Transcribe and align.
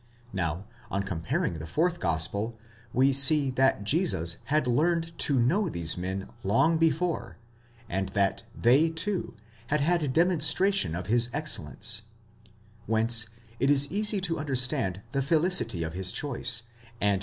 Now 0.33 0.65
on 0.89 1.03
comparing 1.03 1.59
the 1.59 1.67
fourth 1.67 1.99
gospel, 1.99 2.57
we 2.91 3.13
see 3.13 3.51
that 3.51 3.83
Jesus 3.83 4.37
had 4.45 4.65
learned 4.65 5.15
to 5.19 5.37
know 5.37 5.69
these 5.69 5.95
men 5.95 6.27
long 6.41 6.79
before, 6.79 7.37
and 7.87 8.09
that 8.09 8.41
they, 8.59 8.89
too, 8.89 9.35
had 9.67 9.81
had 9.81 10.11
demonstration 10.11 10.95
of 10.95 11.05
his 11.05 11.29
excellence, 11.33 12.01
whence 12.87 13.27
it 13.59 13.69
is 13.69 13.91
easy 13.91 14.19
to 14.21 14.39
understand 14.39 15.01
the 15.11 15.21
felicity 15.21 15.83
of 15.83 15.93
his 15.93 16.11
choice, 16.11 16.63
and 16.63 16.63
their 16.63 17.11
1 17.11 17.13
Kuindl, 17.13 17.19
Comm. 17.19 17.19